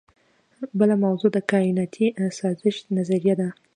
بله 0.79 0.95
موضوع 1.05 1.29
د 1.33 1.37
کائناتي 1.51 2.05
سازش 2.39 2.75
نظریه 2.97 3.35
ده. 3.39 3.49